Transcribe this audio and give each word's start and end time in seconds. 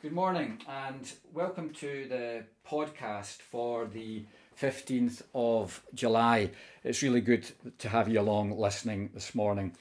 Good 0.00 0.12
morning 0.12 0.60
and 0.68 1.12
welcome 1.34 1.70
to 1.70 2.06
the 2.08 2.44
podcast 2.64 3.42
for 3.42 3.84
the 3.84 4.26
15th 4.56 5.22
of 5.34 5.82
July. 5.92 6.52
It's 6.84 7.02
really 7.02 7.20
good 7.20 7.50
to 7.78 7.88
have 7.88 8.08
you 8.08 8.20
along 8.20 8.56
listening 8.56 9.10
this 9.12 9.34
morning. 9.34 9.72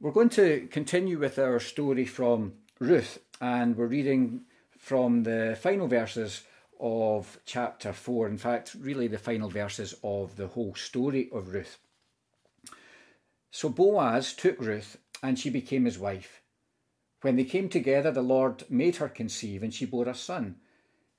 We're 0.00 0.12
going 0.12 0.30
to 0.30 0.66
continue 0.70 1.18
with 1.18 1.38
our 1.38 1.60
story 1.60 2.06
from 2.06 2.54
Ruth 2.78 3.18
and 3.38 3.76
we're 3.76 3.84
reading 3.84 4.46
from 4.78 5.24
the 5.24 5.58
final 5.60 5.88
verses 5.88 6.44
of 6.80 7.38
chapter 7.44 7.92
4. 7.92 8.28
In 8.28 8.38
fact, 8.38 8.74
really 8.80 9.08
the 9.08 9.18
final 9.18 9.50
verses 9.50 9.94
of 10.02 10.36
the 10.36 10.46
whole 10.46 10.74
story 10.74 11.28
of 11.30 11.52
Ruth. 11.52 11.76
So 13.50 13.68
Boaz 13.68 14.32
took 14.32 14.58
Ruth 14.58 14.96
and 15.22 15.38
she 15.38 15.50
became 15.50 15.84
his 15.84 15.98
wife. 15.98 16.40
When 17.26 17.34
they 17.34 17.42
came 17.42 17.68
together, 17.68 18.12
the 18.12 18.22
Lord 18.22 18.62
made 18.70 18.98
her 18.98 19.08
conceive, 19.08 19.64
and 19.64 19.74
she 19.74 19.84
bore 19.84 20.06
a 20.06 20.14
son. 20.14 20.60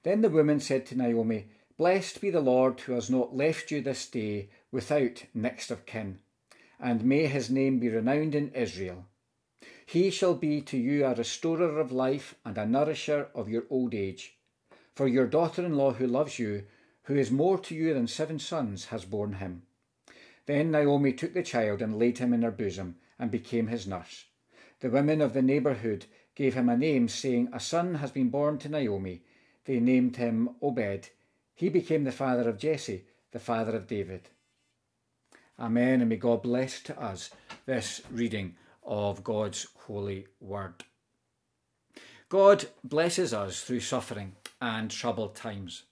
Then 0.03 0.21
the 0.21 0.29
woman 0.29 0.61
said 0.61 0.85
to 0.85 0.95
Naomi, 0.95 1.47
Blessed 1.75 2.21
be 2.21 2.29
the 2.29 2.39
Lord 2.39 2.79
who 2.79 2.93
has 2.93 3.09
not 3.09 3.35
left 3.35 3.71
you 3.71 3.81
this 3.81 4.07
day 4.07 4.47
without 4.71 5.25
next 5.33 5.69
of 5.69 5.85
kin, 5.85 6.19
and 6.79 7.03
may 7.03 7.25
his 7.25 7.49
name 7.49 7.79
be 7.79 7.89
renowned 7.89 8.35
in 8.35 8.53
Israel. 8.53 9.03
He 9.85 10.09
shall 10.09 10.33
be 10.33 10.61
to 10.61 10.77
you 10.77 11.03
a 11.03 11.13
restorer 11.13 11.77
of 11.77 11.91
life 11.91 12.35
and 12.45 12.57
a 12.57 12.65
nourisher 12.65 13.27
of 13.35 13.49
your 13.49 13.65
old 13.69 13.93
age. 13.93 14.37
For 14.95 15.09
your 15.09 15.27
daughter 15.27 15.65
in 15.65 15.75
law 15.75 15.91
who 15.91 16.07
loves 16.07 16.39
you, 16.39 16.63
who 17.01 17.15
is 17.15 17.31
more 17.31 17.57
to 17.57 17.75
you 17.75 17.93
than 17.93 18.07
seven 18.07 18.39
sons, 18.39 18.85
has 18.85 19.03
borne 19.03 19.33
him. 19.33 19.63
Then 20.45 20.71
Naomi 20.71 21.11
took 21.11 21.33
the 21.33 21.43
child 21.43 21.81
and 21.81 21.99
laid 21.99 22.19
him 22.19 22.31
in 22.31 22.43
her 22.43 22.51
bosom, 22.51 22.95
and 23.19 23.29
became 23.29 23.67
his 23.67 23.85
nurse. 23.85 24.23
The 24.79 24.89
women 24.89 25.21
of 25.21 25.33
the 25.33 25.41
neighbourhood 25.41 26.05
gave 26.35 26.53
him 26.53 26.69
a 26.69 26.77
name, 26.77 27.07
saying, 27.07 27.49
A 27.51 27.59
son 27.59 27.95
has 27.95 28.11
been 28.11 28.29
born 28.29 28.59
to 28.59 28.69
Naomi. 28.69 29.23
They 29.65 29.79
named 29.79 30.17
him 30.17 30.49
Obed. 30.61 31.09
He 31.55 31.69
became 31.69 32.03
the 32.03 32.11
father 32.11 32.47
of 32.47 32.59
Jesse, 32.59 33.05
the 33.31 33.39
father 33.39 33.75
of 33.75 33.87
David. 33.87 34.29
Amen, 35.59 36.01
and 36.01 36.09
may 36.09 36.17
God 36.17 36.43
bless 36.43 36.79
to 36.83 37.01
us 37.01 37.31
this 37.65 38.01
reading 38.11 38.55
of 38.83 39.23
God's 39.23 39.65
holy 39.85 40.27
word. 40.39 40.83
God 42.29 42.67
blesses 42.83 43.33
us 43.33 43.61
through 43.61 43.79
suffering 43.79 44.35
and 44.61 44.91
troubled 44.91 45.35
times. 45.35 45.83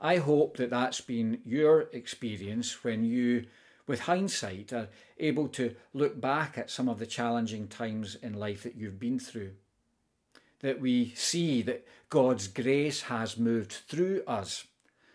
I 0.00 0.18
hope 0.18 0.58
that 0.58 0.70
that's 0.70 1.00
been 1.00 1.40
your 1.44 1.88
experience 1.92 2.84
when 2.84 3.04
you 3.04 3.46
with 3.88 4.00
hindsight, 4.00 4.72
are 4.72 4.88
able 5.18 5.48
to 5.48 5.74
look 5.92 6.20
back 6.20 6.56
at 6.56 6.70
some 6.70 6.88
of 6.88 6.98
the 6.98 7.06
challenging 7.06 7.66
times 7.66 8.14
in 8.14 8.34
life 8.34 8.62
that 8.62 8.76
you've 8.76 9.00
been 9.00 9.18
through. 9.18 9.52
That 10.60 10.80
we 10.80 11.12
see 11.14 11.62
that 11.62 11.86
God's 12.10 12.46
grace 12.46 13.02
has 13.02 13.38
moved 13.38 13.72
through 13.72 14.22
us, 14.26 14.66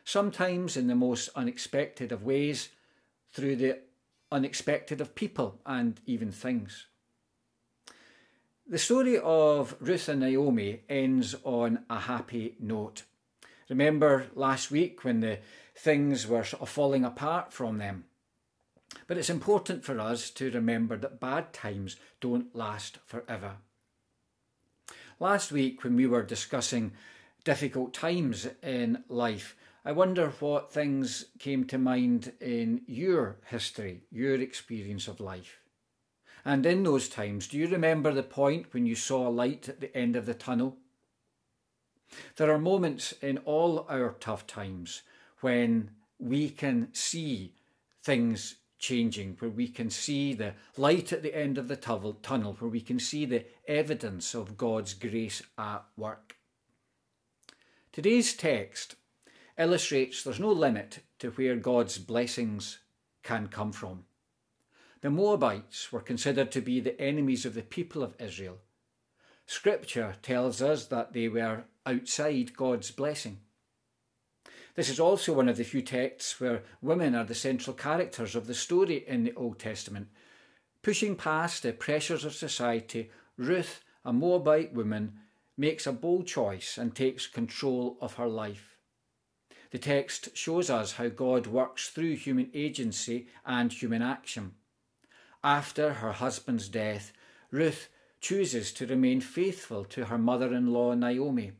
sometimes 0.04 0.76
in 0.76 0.88
the 0.88 0.96
most 0.96 1.30
unexpected 1.36 2.12
of 2.12 2.24
ways, 2.24 2.70
through 3.32 3.56
the 3.58 3.80
unexpected 4.32 5.00
of 5.00 5.16
people 5.16 5.60
and 5.66 6.02
even 6.06 6.32
things. 6.32 6.88
The 8.68 8.80
story 8.80 9.20
of 9.20 9.76
Ruth 9.80 10.08
and 10.10 10.22
Naomi 10.22 10.82
ends 10.90 11.36
on 11.44 11.84
a 11.90 12.00
happy 12.00 12.56
note. 12.60 13.04
Remember 13.70 14.28
last 14.36 14.72
week 14.72 15.04
when 15.04 15.20
the 15.20 15.40
things 15.76 16.28
were 16.28 16.44
sort 16.44 16.64
of 16.64 16.70
falling 16.70 17.04
apart 17.04 17.52
from 17.52 17.78
them? 17.78 18.06
But 19.08 19.18
it's 19.18 19.30
important 19.30 19.84
for 19.84 20.00
us 20.00 20.30
to 20.32 20.52
remember 20.52 20.98
that 20.98 21.20
bad 21.20 21.54
times 21.54 21.98
don't 22.22 22.56
last 22.56 23.00
forever. 23.06 23.58
Last 25.20 25.52
week, 25.52 25.84
when 25.84 25.96
we 25.96 26.08
were 26.08 26.24
discussing 26.24 26.94
difficult 27.44 27.94
times 27.94 28.48
in 28.62 29.04
life, 29.10 29.56
I 29.86 29.92
wonder 29.92 30.30
what 30.40 30.72
things 30.72 31.26
came 31.40 31.66
to 31.66 31.78
mind 31.78 32.34
in 32.40 32.82
your 32.88 33.38
history, 33.48 34.04
your 34.12 34.36
experience 34.36 35.08
of 35.08 35.20
life. 35.20 35.60
And 36.46 36.66
in 36.66 36.84
those 36.84 37.10
times, 37.10 37.48
do 37.48 37.58
you 37.58 37.68
remember 37.68 38.12
the 38.12 38.24
point 38.24 38.74
when 38.74 38.86
you 38.86 38.96
saw 38.96 39.28
a 39.28 39.30
light 39.30 39.70
at 39.70 39.80
the 39.80 39.96
end 39.96 40.16
of 40.16 40.26
the 40.26 40.34
tunnel? 40.34 40.78
There 42.36 42.52
are 42.52 42.60
moments 42.60 43.14
in 43.22 43.40
all 43.40 43.86
our 43.90 44.16
tough 44.20 44.46
times 44.46 45.02
when 45.42 45.92
we 46.20 46.50
can 46.50 46.90
see 46.94 47.54
things 48.04 48.56
changing, 48.84 49.38
where 49.40 49.50
we 49.50 49.68
can 49.68 49.90
see 49.90 50.34
the 50.34 50.54
light 50.76 51.14
at 51.14 51.24
the 51.24 51.36
end 51.36 51.58
of 51.58 51.70
the 51.70 51.78
tunnel, 51.78 52.56
where 52.60 52.70
we 52.70 52.82
can 52.82 53.00
see 53.00 53.26
the 53.26 53.46
evidence 53.66 54.36
of 54.36 54.58
God's 54.58 54.94
grace 54.94 55.42
at 55.58 55.84
work. 55.96 56.36
Today's 57.94 58.34
text 58.34 58.96
illustrates 59.58 60.22
there's 60.22 60.40
no 60.40 60.52
limit 60.52 61.00
to 61.20 61.30
where 61.32 61.56
God's 61.56 61.98
blessings 61.98 62.80
can 63.24 63.48
come 63.48 63.72
from. 63.72 64.04
The 65.00 65.10
Moabites 65.10 65.92
were 65.92 66.02
considered 66.02 66.52
to 66.52 66.62
be 66.62 66.82
the 66.82 67.00
enemies 67.00 67.46
of 67.46 67.54
the 67.54 67.62
people 67.62 68.04
of 68.04 68.16
Israel. 68.20 68.58
Scripture 69.46 70.16
tells 70.22 70.62
us 70.62 70.88
that 70.88 71.14
they 71.14 71.30
were 71.30 71.64
outside 71.86 72.56
God's 72.58 72.92
blessing. 72.92 73.40
This 74.76 74.90
is 74.90 75.00
also 75.00 75.34
one 75.34 75.50
of 75.50 75.58
the 75.58 75.64
few 75.64 75.82
texts 75.82 76.40
where 76.40 76.64
women 76.82 77.14
are 77.14 77.24
the 77.24 77.36
central 77.36 77.76
characters 77.76 78.36
of 78.36 78.48
the 78.48 78.56
story 78.56 79.06
in 79.08 79.24
the 79.24 79.34
Old 79.36 79.60
Testament. 79.60 80.08
Pushing 80.82 81.16
past 81.16 81.64
the 81.64 81.74
pressures 81.74 82.26
of 82.26 82.34
society, 82.34 83.12
Ruth, 83.38 83.84
a 84.04 84.12
Moabite 84.12 84.74
woman, 84.74 85.20
makes 85.56 85.86
a 85.86 85.92
bold 85.92 86.26
choice 86.26 86.78
and 86.78 86.96
takes 86.96 87.28
control 87.28 87.98
of 88.02 88.16
her 88.16 88.28
life. 88.28 88.78
The 89.70 89.78
text 89.80 90.36
shows 90.36 90.70
us 90.70 90.94
how 90.94 91.10
God 91.10 91.48
works 91.48 91.90
through 91.90 92.16
human 92.16 92.50
agency 92.54 93.28
and 93.46 93.72
human 93.72 94.02
action. 94.02 94.54
After 95.44 95.94
her 95.94 96.12
husband's 96.12 96.68
death, 96.68 97.12
Ruth 97.52 97.90
chooses 98.22 98.72
to 98.74 98.88
remain 98.88 99.22
faithful 99.22 99.84
to 99.86 100.06
her 100.06 100.18
mother 100.18 100.54
in 100.54 100.74
law 100.74 100.94
Naomi. 100.94 101.54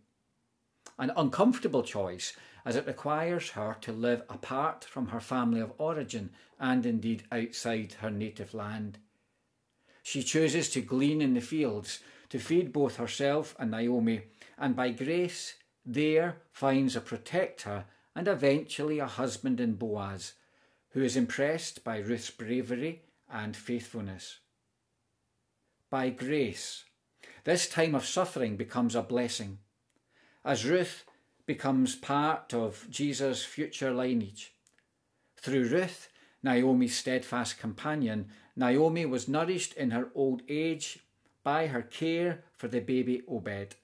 An 0.98 1.12
uncomfortable 1.16 1.84
choice 1.84 2.34
as 2.66 2.76
it 2.76 2.88
requires 2.88 3.52
her 3.52 3.78
to 3.82 3.92
live 3.92 4.24
apart 4.30 4.84
from 4.86 5.08
her 5.08 5.20
family 5.20 5.60
of 5.60 5.74
origin 5.78 6.30
and 6.60 6.86
indeed 6.86 7.24
outside 7.32 7.94
her 8.00 8.10
native 8.10 8.54
land. 8.54 8.98
She 10.02 10.24
chooses 10.24 10.70
to 10.72 10.82
glean 10.82 11.22
in 11.22 11.34
the 11.34 11.42
fields 11.42 12.00
to 12.30 12.40
feed 12.40 12.74
both 12.74 12.98
herself 12.98 13.56
and 13.60 13.72
Naomi, 13.72 14.22
and 14.58 14.76
by 14.76 14.92
grace 14.92 15.56
there 15.86 16.38
finds 16.52 16.96
a 16.96 17.02
protector 17.02 17.86
and 18.16 18.28
eventually 18.28 19.00
a 19.00 19.08
husband 19.08 19.60
in 19.60 19.74
Boaz, 19.76 20.34
who 20.90 21.02
is 21.02 21.18
impressed 21.18 21.84
by 21.84 21.98
Ruth's 21.98 22.30
bravery 22.30 23.02
and 23.32 23.56
faithfulness. 23.56 24.40
By 25.90 26.10
grace, 26.10 26.86
this 27.44 27.68
time 27.68 27.96
of 27.96 28.06
suffering 28.06 28.58
becomes 28.58 28.96
a 28.96 29.02
blessing. 29.02 29.60
As 30.46 30.66
Ruth 30.66 31.06
becomes 31.46 31.96
part 31.96 32.54
of 32.54 32.88
Jesus' 32.90 33.44
future 33.44 33.92
lineage. 33.92 34.54
Through 35.38 35.68
Ruth, 35.70 36.10
Naomi's 36.42 36.96
steadfast 36.96 37.60
companion, 37.60 38.28
Naomi 38.56 39.06
was 39.06 39.28
nourished 39.28 39.74
in 39.74 39.92
her 39.92 40.10
old 40.16 40.42
age 40.48 41.00
by 41.44 41.68
her 41.68 41.82
care 41.82 42.44
for 42.54 42.68
the 42.68 42.80
baby 42.80 43.24
Obed. 43.28 43.76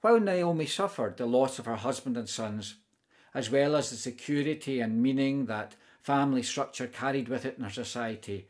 While 0.00 0.20
Naomi 0.20 0.66
suffered 0.66 1.16
the 1.16 1.26
loss 1.26 1.58
of 1.58 1.66
her 1.66 1.76
husband 1.76 2.16
and 2.16 2.28
sons, 2.28 2.76
as 3.34 3.50
well 3.50 3.74
as 3.74 3.90
the 3.90 3.96
security 3.96 4.80
and 4.80 5.02
meaning 5.02 5.46
that 5.46 5.74
family 6.02 6.42
structure 6.42 6.86
carried 6.86 7.28
with 7.28 7.44
it 7.44 7.56
in 7.58 7.64
her 7.64 7.70
society, 7.70 8.48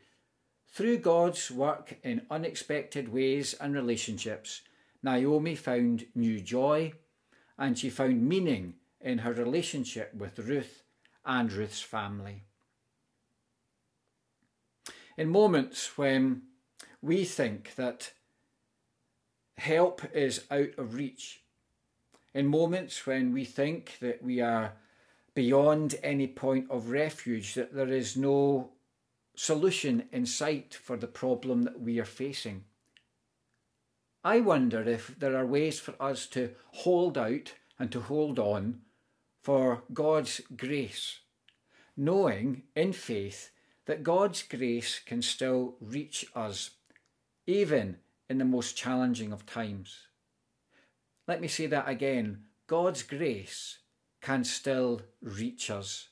through 0.67 0.99
God's 0.99 1.49
work 1.49 1.97
in 2.03 2.25
unexpected 2.29 3.11
ways 3.11 3.53
and 3.55 3.73
relationships, 3.73 4.61
Naomi 5.01 5.55
found 5.55 6.05
new 6.13 6.39
joy 6.39 6.93
and 7.59 7.77
she 7.77 7.89
found 7.89 8.27
meaning 8.27 8.73
in 9.01 9.19
her 9.19 9.33
relationship 9.33 10.13
with 10.15 10.39
Ruth 10.39 10.83
and 11.25 11.51
Ruth's 11.51 11.81
family. 11.81 12.43
In 15.17 15.29
moments 15.29 15.97
when 15.97 16.43
we 17.01 17.25
think 17.25 17.75
that 17.75 18.13
help 19.57 20.01
is 20.15 20.45
out 20.49 20.69
of 20.77 20.95
reach, 20.95 21.41
in 22.33 22.47
moments 22.47 23.05
when 23.05 23.33
we 23.33 23.43
think 23.43 23.97
that 23.99 24.23
we 24.23 24.39
are 24.39 24.73
beyond 25.35 25.95
any 26.01 26.27
point 26.27 26.71
of 26.71 26.91
refuge, 26.91 27.55
that 27.55 27.73
there 27.73 27.89
is 27.89 28.15
no 28.15 28.71
solution 29.35 30.07
in 30.11 30.25
sight 30.25 30.73
for 30.73 30.95
the 30.95 31.07
problem 31.07 31.63
that 31.63 31.81
we 31.81 31.99
are 31.99 32.05
facing, 32.05 32.63
I 34.23 34.41
wonder 34.41 34.81
if 34.81 35.17
there 35.17 35.37
are 35.37 35.45
ways 35.45 35.79
for 35.79 35.95
us 35.99 36.27
to 36.27 36.51
hold 36.71 37.17
out 37.17 37.53
and 37.77 37.91
to 37.91 38.01
hold 38.01 38.37
on 38.37 38.81
for 39.41 39.83
God's 39.93 40.41
grace, 40.57 41.19
knowing 41.95 42.63
in 42.75 42.91
faith 42.91 43.51
that 43.85 44.03
God's 44.03 44.43
grace 44.43 44.99
can 44.99 45.21
still 45.21 45.75
reach 45.79 46.25
us, 46.35 46.71
even 47.47 47.97
in 48.29 48.37
the 48.37 48.45
most 48.45 48.75
challenging 48.75 49.31
of 49.31 49.45
times. 49.45 50.07
Let 51.25 51.39
me 51.39 51.47
say 51.47 51.67
that 51.67 51.87
again. 51.87 52.43
God's 52.67 53.03
grace 53.03 53.79
can 54.21 54.43
still 54.43 55.01
reach 55.21 55.71
us. 55.71 56.09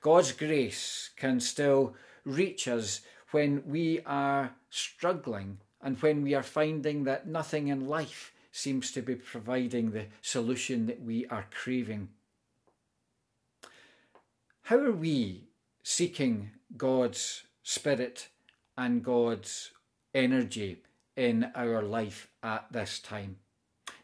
God's 0.00 0.32
grace 0.32 1.10
can 1.16 1.38
still 1.38 1.94
reach 2.24 2.66
us 2.66 3.02
when 3.30 3.62
we 3.66 4.00
are 4.06 4.54
struggling 4.70 5.58
and 5.82 6.00
when 6.02 6.22
we 6.22 6.34
are 6.34 6.42
finding 6.42 7.04
that 7.04 7.26
nothing 7.26 7.68
in 7.68 7.88
life 7.88 8.32
seems 8.52 8.92
to 8.92 9.02
be 9.02 9.14
providing 9.14 9.90
the 9.90 10.06
solution 10.20 10.86
that 10.86 11.02
we 11.02 11.26
are 11.26 11.46
craving. 11.50 12.08
How 14.62 14.78
are 14.78 14.92
we 14.92 15.48
seeking 15.82 16.50
God's 16.76 17.44
Spirit 17.62 18.28
and 18.76 19.02
God's 19.02 19.72
energy 20.14 20.82
in 21.16 21.50
our 21.54 21.82
life 21.82 22.28
at 22.42 22.72
this 22.72 22.98
time? 22.98 23.36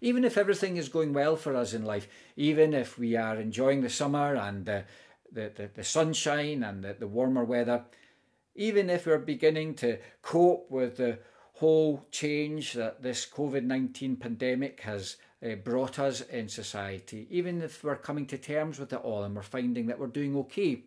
Even 0.01 0.25
if 0.25 0.37
everything 0.37 0.77
is 0.77 0.89
going 0.89 1.13
well 1.13 1.37
for 1.37 1.55
us 1.57 1.73
in 1.73 1.85
life, 1.85 2.09
even 2.37 2.75
if 2.75 2.99
we 2.99 3.17
are 3.17 3.37
enjoying 3.37 3.81
the 3.81 3.91
summer 3.91 4.35
and 4.35 4.67
the, 4.67 4.85
the, 5.33 5.53
the, 5.55 5.71
the 5.75 5.85
sunshine 5.85 6.63
and 6.63 6.85
the, 6.85 6.95
the 6.99 7.07
warmer 7.07 7.45
weather, 7.45 7.85
even 8.55 8.91
if 8.91 9.07
we're 9.07 9.19
beginning 9.19 9.75
to 9.75 9.99
cope 10.23 10.71
with 10.71 10.97
the 10.97 11.19
whole 11.57 12.05
change 12.11 12.75
that 12.75 13.03
this 13.03 13.27
COVID 13.27 13.65
19 13.65 14.17
pandemic 14.17 14.81
has 14.83 15.17
uh, 15.43 15.55
brought 15.55 15.99
us 15.99 16.21
in 16.21 16.49
society, 16.49 17.27
even 17.31 17.63
if 17.63 17.83
we're 17.83 17.97
coming 17.97 18.27
to 18.27 18.39
terms 18.39 18.79
with 18.79 18.93
it 18.93 19.01
all 19.03 19.25
and 19.25 19.35
we're 19.35 19.43
finding 19.43 19.87
that 19.87 19.99
we're 19.99 20.07
doing 20.07 20.37
okay, 20.37 20.83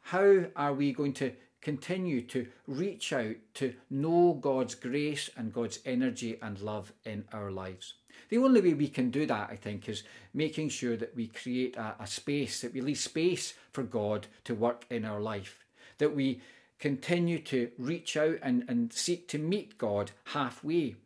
how 0.00 0.44
are 0.56 0.74
we 0.74 0.92
going 0.92 1.12
to 1.12 1.32
continue 1.60 2.22
to 2.22 2.46
reach 2.66 3.12
out 3.12 3.36
to 3.54 3.74
know 3.88 4.36
God's 4.40 4.74
grace 4.74 5.30
and 5.36 5.52
God's 5.52 5.78
energy 5.86 6.36
and 6.42 6.60
love 6.60 6.92
in 7.04 7.24
our 7.32 7.52
lives? 7.52 7.94
The 8.30 8.38
only 8.38 8.60
way 8.60 8.74
we 8.74 8.88
can 8.88 9.10
do 9.10 9.26
that, 9.26 9.48
I 9.48 9.56
think, 9.56 9.88
is 9.88 10.02
making 10.32 10.70
sure 10.70 10.96
that 10.96 11.14
we 11.14 11.28
create 11.28 11.76
a, 11.76 11.94
a 12.00 12.06
space, 12.06 12.60
that 12.62 12.74
we 12.74 12.80
leave 12.80 12.98
space 12.98 13.54
for 13.72 13.84
God 13.84 14.26
to 14.44 14.54
work 14.54 14.86
in 14.90 15.04
our 15.04 15.20
life, 15.20 15.64
that 15.98 16.14
we 16.14 16.40
continue 16.78 17.38
to 17.38 17.70
reach 17.78 18.16
out 18.16 18.38
and, 18.42 18.64
and 18.68 18.92
seek 18.92 19.28
to 19.28 19.38
meet 19.38 19.78
God 19.78 20.10
halfway 20.26 20.96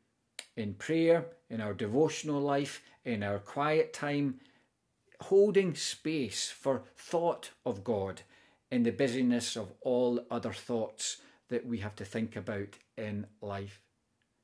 in 0.56 0.75
prayer, 0.75 1.26
in 1.49 1.61
our 1.61 1.75
devotional 1.75 2.41
life, 2.41 2.82
in 3.05 3.23
our 3.23 3.38
quiet 3.38 3.93
time, 3.93 4.41
holding 5.20 5.75
space 5.75 6.50
for 6.50 6.82
thought 6.97 7.50
of 7.65 7.85
God 7.85 8.23
in 8.70 8.82
the 8.82 8.91
busyness 8.91 9.56
of 9.56 9.73
all 9.81 10.20
other 10.31 10.53
thoughts 10.53 11.19
that 11.49 11.67
we 11.67 11.79
have 11.79 11.97
to 11.97 12.05
think 12.05 12.37
about 12.37 12.76
in 12.97 13.26
life. 13.41 13.81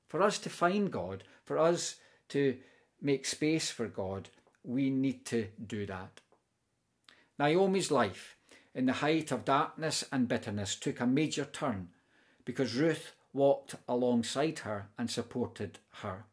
For 0.09 0.23
us 0.23 0.39
to 0.39 0.51
find 0.51 0.91
God, 0.91 1.25
for 1.45 1.59
us 1.59 1.97
to 2.31 2.57
make 3.03 3.27
space 3.27 3.71
for 3.71 3.87
God, 3.87 4.31
we 4.63 4.89
need 4.89 5.27
to 5.27 5.49
do 5.67 5.85
that. 5.87 6.21
Naomi's 7.39 7.91
life 7.91 8.37
in 8.75 8.87
the 8.87 8.95
height 8.95 9.31
of 9.31 9.45
darkness 9.45 10.05
and 10.11 10.29
bitterness 10.29 10.75
took 10.75 11.01
a 11.01 11.07
major 11.07 11.45
turn 11.45 11.89
because 12.45 12.75
Ruth 12.75 13.13
walked 13.33 13.75
alongside 13.89 14.61
her 14.61 14.89
and 14.99 15.11
supported 15.11 15.79
her. 16.03 16.25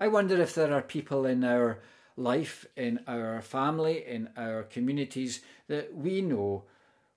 I 0.00 0.08
wonder 0.08 0.40
if 0.40 0.54
there 0.54 0.72
are 0.72 0.82
people 0.82 1.26
in 1.26 1.44
our 1.44 1.78
life, 2.16 2.66
in 2.76 3.00
our 3.06 3.40
family, 3.40 4.04
in 4.06 4.30
our 4.36 4.64
communities 4.64 5.40
that 5.68 5.94
we 5.94 6.20
know 6.20 6.64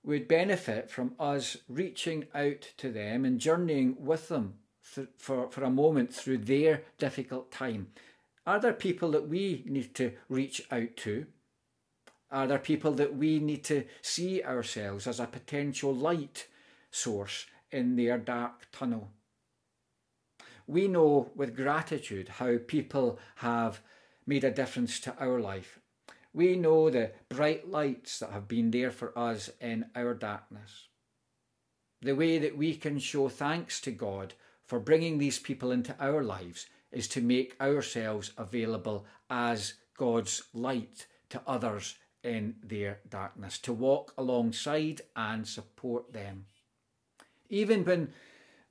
would 0.04 0.28
benefit 0.28 0.90
from 0.90 1.16
us 1.20 1.58
reaching 1.68 2.28
out 2.36 2.62
to 2.78 2.92
them 2.92 3.26
and 3.26 3.40
journeying 3.40 3.96
with 4.00 4.28
them 4.28 4.54
th- 4.94 5.08
for, 5.18 5.50
for 5.50 5.64
a 5.64 5.70
moment 5.70 6.14
through 6.14 6.38
their 6.38 6.84
difficult 6.98 7.52
time. 7.52 7.88
Are 8.46 8.60
there 8.60 8.74
people 8.74 9.12
that 9.12 9.28
we 9.28 9.64
need 9.66 9.96
to 9.96 10.14
reach 10.30 10.62
out 10.72 10.96
to? 10.98 11.26
Are 12.32 12.48
there 12.48 12.60
people 12.60 12.92
that 12.94 13.16
we 13.16 13.40
need 13.40 13.64
to 13.66 13.86
see 14.02 14.44
ourselves 14.44 15.08
as 15.08 15.20
a 15.20 15.28
potential 15.28 15.94
light 15.94 16.48
source 16.92 17.46
in 17.72 17.96
their 17.96 18.18
dark 18.18 18.68
tunnel? 18.72 19.12
We 20.68 20.88
know 20.88 21.32
with 21.36 21.56
gratitude 21.56 22.28
how 22.28 22.58
people 22.58 23.20
have 23.36 23.82
made 24.26 24.44
a 24.44 24.52
difference 24.52 25.00
to 25.02 25.16
our 25.20 25.40
life. 25.40 25.80
We 26.34 26.56
know 26.56 26.90
the 26.90 27.12
bright 27.30 27.70
lights 27.70 28.20
that 28.20 28.32
have 28.32 28.48
been 28.48 28.72
there 28.72 28.92
for 28.92 29.18
us 29.18 29.50
in 29.62 29.86
our 29.96 30.14
darkness. 30.14 30.88
The 32.02 32.14
way 32.14 32.40
that 32.40 32.58
we 32.58 32.76
can 32.76 33.00
show 33.00 33.30
thanks 33.30 33.80
to 33.82 33.92
God 33.92 34.34
for 34.66 34.80
bringing 34.80 35.18
these 35.18 35.40
people 35.40 35.72
into 35.72 35.96
our 36.00 36.24
lives 36.24 36.66
is 36.92 37.08
to 37.10 37.22
make 37.22 37.56
ourselves 37.62 38.32
available 38.38 39.06
as 39.30 39.76
God's 39.98 40.44
light 40.54 41.06
to 41.30 41.42
others 41.48 41.96
in 42.26 42.56
their 42.64 43.00
darkness, 43.08 43.58
to 43.60 43.72
walk 43.72 44.14
alongside 44.18 45.02
and 45.16 45.48
support 45.48 46.12
them. 46.12 46.46
Even 47.50 47.86
when 47.86 48.12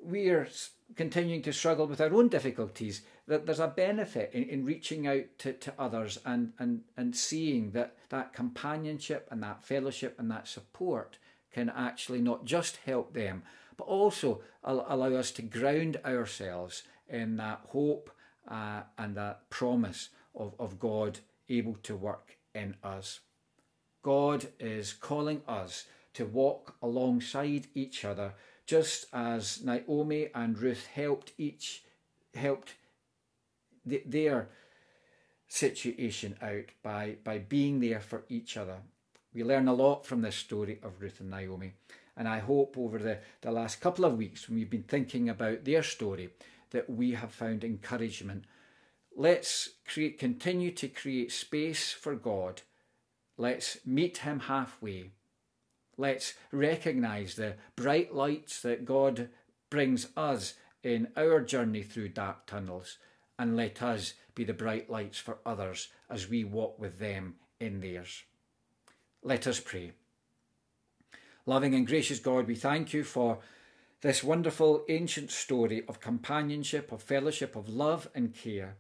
we're 0.00 0.48
continuing 0.96 1.42
to 1.42 1.52
struggle 1.52 1.86
with 1.86 2.00
our 2.00 2.12
own 2.12 2.28
difficulties, 2.28 3.02
that 3.26 3.46
there's 3.46 3.60
a 3.60 3.68
benefit 3.68 4.30
in, 4.34 4.44
in 4.44 4.64
reaching 4.64 5.06
out 5.06 5.24
to, 5.38 5.52
to 5.52 5.72
others 5.78 6.18
and, 6.26 6.52
and, 6.58 6.82
and 6.96 7.16
seeing 7.16 7.70
that 7.70 7.96
that 8.10 8.32
companionship 8.32 9.26
and 9.30 9.42
that 9.42 9.64
fellowship 9.64 10.16
and 10.18 10.30
that 10.30 10.46
support 10.46 11.18
can 11.50 11.70
actually 11.70 12.20
not 12.20 12.44
just 12.44 12.78
help 12.84 13.14
them, 13.14 13.42
but 13.76 13.84
also 13.84 14.42
allow 14.62 15.12
us 15.14 15.30
to 15.30 15.42
ground 15.42 15.98
ourselves 16.04 16.82
in 17.08 17.36
that 17.36 17.60
hope 17.68 18.10
uh, 18.48 18.82
and 18.98 19.16
that 19.16 19.48
promise 19.50 20.10
of, 20.34 20.54
of 20.58 20.78
God 20.78 21.20
able 21.48 21.76
to 21.82 21.96
work 21.96 22.36
in 22.54 22.76
us. 22.82 23.20
God 24.04 24.48
is 24.60 24.92
calling 24.92 25.40
us 25.48 25.86
to 26.12 26.26
walk 26.26 26.76
alongside 26.82 27.68
each 27.74 28.04
other, 28.04 28.34
just 28.66 29.06
as 29.14 29.64
Naomi 29.64 30.28
and 30.34 30.58
Ruth 30.58 30.86
helped 30.86 31.32
each 31.38 31.82
helped 32.34 32.74
the, 33.86 34.02
their 34.04 34.50
situation 35.48 36.36
out 36.42 36.66
by, 36.82 37.16
by 37.24 37.38
being 37.38 37.80
there 37.80 38.00
for 38.00 38.24
each 38.28 38.56
other. 38.56 38.76
We 39.32 39.42
learn 39.42 39.68
a 39.68 39.74
lot 39.74 40.04
from 40.04 40.20
this 40.20 40.36
story 40.36 40.80
of 40.82 41.00
Ruth 41.00 41.20
and 41.20 41.30
Naomi, 41.30 41.72
and 42.14 42.28
I 42.28 42.40
hope 42.40 42.76
over 42.76 42.98
the, 42.98 43.18
the 43.40 43.52
last 43.52 43.80
couple 43.80 44.04
of 44.04 44.18
weeks 44.18 44.48
when 44.48 44.58
we've 44.58 44.68
been 44.68 44.82
thinking 44.82 45.30
about 45.30 45.64
their 45.64 45.82
story 45.82 46.28
that 46.70 46.90
we 46.90 47.12
have 47.12 47.32
found 47.32 47.64
encouragement. 47.64 48.44
Let's 49.16 49.70
create, 49.86 50.18
continue 50.18 50.72
to 50.72 50.88
create 50.88 51.32
space 51.32 51.92
for 51.92 52.14
God 52.16 52.60
Let's 53.36 53.78
meet 53.84 54.18
Him 54.18 54.40
halfway. 54.40 55.10
Let's 55.96 56.34
recognize 56.52 57.34
the 57.34 57.54
bright 57.76 58.14
lights 58.14 58.62
that 58.62 58.84
God 58.84 59.28
brings 59.70 60.08
us 60.16 60.54
in 60.82 61.08
our 61.16 61.40
journey 61.40 61.82
through 61.82 62.10
dark 62.10 62.46
tunnels, 62.46 62.98
and 63.38 63.56
let 63.56 63.82
us 63.82 64.14
be 64.34 64.44
the 64.44 64.52
bright 64.52 64.90
lights 64.90 65.18
for 65.18 65.38
others 65.46 65.88
as 66.10 66.28
we 66.28 66.44
walk 66.44 66.78
with 66.78 66.98
them 66.98 67.34
in 67.60 67.80
theirs. 67.80 68.22
Let 69.22 69.46
us 69.46 69.60
pray. 69.60 69.92
Loving 71.46 71.74
and 71.74 71.86
gracious 71.86 72.18
God, 72.20 72.46
we 72.46 72.54
thank 72.54 72.92
you 72.92 73.04
for 73.04 73.38
this 74.00 74.22
wonderful 74.22 74.84
ancient 74.88 75.30
story 75.30 75.82
of 75.88 76.00
companionship, 76.00 76.92
of 76.92 77.02
fellowship, 77.02 77.56
of 77.56 77.68
love 77.68 78.08
and 78.14 78.34
care. 78.34 78.76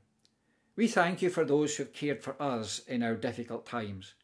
We 0.76 0.86
thank 0.88 1.22
you 1.22 1.30
for 1.30 1.44
those 1.44 1.76
who 1.76 1.84
have 1.84 1.92
cared 1.92 2.22
for 2.22 2.40
us 2.40 2.80
in 2.80 3.02
our 3.02 3.14
difficult 3.14 3.64
times. 3.64 4.14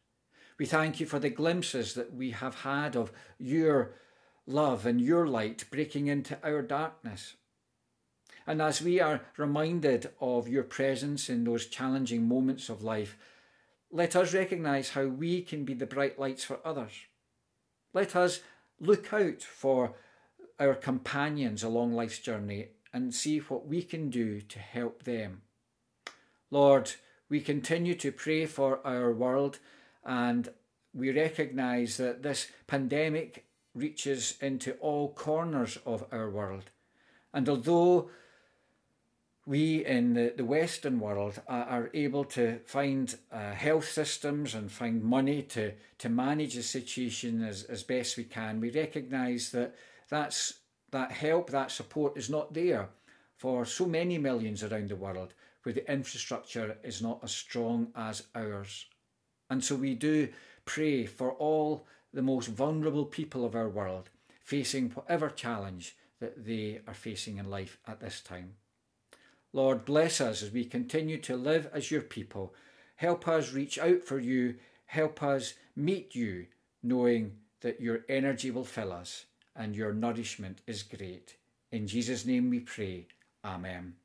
We 0.61 0.67
thank 0.67 0.99
you 0.99 1.07
for 1.07 1.17
the 1.17 1.31
glimpses 1.31 1.95
that 1.95 2.13
we 2.13 2.29
have 2.29 2.53
had 2.53 2.95
of 2.95 3.11
your 3.39 3.95
love 4.45 4.85
and 4.85 5.01
your 5.01 5.25
light 5.25 5.65
breaking 5.71 6.05
into 6.05 6.37
our 6.43 6.61
darkness. 6.61 7.33
And 8.45 8.61
as 8.61 8.79
we 8.79 9.01
are 9.01 9.21
reminded 9.37 10.11
of 10.21 10.47
your 10.47 10.61
presence 10.61 11.29
in 11.29 11.45
those 11.45 11.65
challenging 11.65 12.27
moments 12.27 12.69
of 12.69 12.83
life, 12.83 13.17
let 13.89 14.15
us 14.15 14.35
recognize 14.35 14.89
how 14.89 15.07
we 15.07 15.41
can 15.41 15.65
be 15.65 15.73
the 15.73 15.87
bright 15.87 16.19
lights 16.19 16.43
for 16.43 16.59
others. 16.63 16.93
Let 17.91 18.15
us 18.15 18.41
look 18.79 19.11
out 19.11 19.41
for 19.41 19.95
our 20.59 20.75
companions 20.75 21.63
along 21.63 21.93
life's 21.93 22.19
journey 22.19 22.67
and 22.93 23.15
see 23.15 23.39
what 23.39 23.65
we 23.65 23.81
can 23.81 24.11
do 24.11 24.41
to 24.41 24.59
help 24.59 25.05
them. 25.05 25.41
Lord, 26.51 26.91
we 27.29 27.41
continue 27.41 27.95
to 27.95 28.11
pray 28.11 28.45
for 28.45 28.85
our 28.85 29.11
world 29.11 29.57
and 30.05 30.49
we 30.93 31.11
recognise 31.11 31.97
that 31.97 32.23
this 32.23 32.47
pandemic 32.67 33.45
reaches 33.73 34.35
into 34.41 34.73
all 34.73 35.13
corners 35.13 35.77
of 35.85 36.05
our 36.11 36.29
world. 36.29 36.69
And 37.33 37.47
although 37.47 38.09
we 39.45 39.85
in 39.85 40.13
the, 40.13 40.33
the 40.35 40.45
Western 40.45 40.99
world 40.99 41.41
are, 41.47 41.63
are 41.63 41.89
able 41.93 42.25
to 42.25 42.59
find 42.65 43.15
uh, 43.31 43.53
health 43.53 43.89
systems 43.89 44.53
and 44.53 44.71
find 44.71 45.03
money 45.03 45.41
to, 45.43 45.73
to 45.97 46.09
manage 46.09 46.55
the 46.55 46.63
situation 46.63 47.43
as, 47.43 47.63
as 47.63 47.83
best 47.83 48.17
we 48.17 48.23
can, 48.23 48.59
we 48.59 48.69
recognise 48.71 49.51
that 49.51 49.73
that's, 50.09 50.59
that 50.91 51.11
help, 51.11 51.49
that 51.49 51.71
support 51.71 52.17
is 52.17 52.29
not 52.29 52.53
there 52.53 52.89
for 53.37 53.65
so 53.65 53.85
many 53.85 54.17
millions 54.17 54.63
around 54.63 54.89
the 54.89 54.95
world 54.95 55.33
where 55.63 55.73
the 55.73 55.91
infrastructure 55.91 56.77
is 56.83 57.01
not 57.01 57.19
as 57.23 57.31
strong 57.31 57.87
as 57.95 58.23
ours. 58.35 58.85
And 59.51 59.61
so 59.61 59.75
we 59.75 59.95
do 59.95 60.29
pray 60.63 61.05
for 61.05 61.33
all 61.33 61.85
the 62.13 62.21
most 62.21 62.47
vulnerable 62.47 63.03
people 63.03 63.43
of 63.45 63.53
our 63.53 63.67
world 63.67 64.09
facing 64.45 64.91
whatever 64.91 65.29
challenge 65.29 65.97
that 66.21 66.45
they 66.45 66.79
are 66.87 66.93
facing 66.93 67.37
in 67.37 67.49
life 67.49 67.77
at 67.85 67.99
this 67.99 68.21
time. 68.21 68.53
Lord, 69.51 69.83
bless 69.83 70.21
us 70.21 70.41
as 70.41 70.51
we 70.51 70.63
continue 70.63 71.17
to 71.17 71.35
live 71.35 71.69
as 71.73 71.91
your 71.91 72.01
people. 72.01 72.55
Help 72.95 73.27
us 73.27 73.51
reach 73.51 73.77
out 73.77 74.05
for 74.05 74.19
you. 74.19 74.55
Help 74.85 75.21
us 75.21 75.55
meet 75.75 76.15
you, 76.15 76.45
knowing 76.81 77.33
that 77.59 77.81
your 77.81 78.05
energy 78.07 78.51
will 78.51 78.63
fill 78.63 78.93
us 78.93 79.25
and 79.53 79.75
your 79.75 79.91
nourishment 79.91 80.61
is 80.65 80.81
great. 80.81 81.35
In 81.73 81.87
Jesus' 81.87 82.25
name 82.25 82.49
we 82.49 82.61
pray. 82.61 83.07
Amen. 83.43 83.95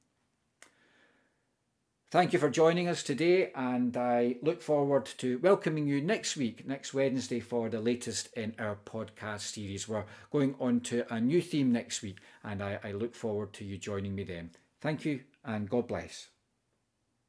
Thank 2.08 2.32
you 2.32 2.38
for 2.38 2.50
joining 2.50 2.86
us 2.86 3.02
today, 3.02 3.50
and 3.56 3.96
I 3.96 4.36
look 4.40 4.62
forward 4.62 5.06
to 5.18 5.38
welcoming 5.38 5.88
you 5.88 6.00
next 6.00 6.36
week, 6.36 6.64
next 6.64 6.94
Wednesday, 6.94 7.40
for 7.40 7.68
the 7.68 7.80
latest 7.80 8.32
in 8.36 8.54
our 8.60 8.76
podcast 8.86 9.40
series. 9.40 9.88
We're 9.88 10.04
going 10.30 10.54
on 10.60 10.80
to 10.82 11.12
a 11.12 11.20
new 11.20 11.42
theme 11.42 11.72
next 11.72 12.02
week, 12.02 12.18
and 12.44 12.62
I, 12.62 12.78
I 12.84 12.92
look 12.92 13.16
forward 13.16 13.52
to 13.54 13.64
you 13.64 13.76
joining 13.76 14.14
me 14.14 14.22
then. 14.22 14.50
Thank 14.80 15.04
you, 15.04 15.22
and 15.44 15.68
God 15.68 15.88
bless. 15.88 16.28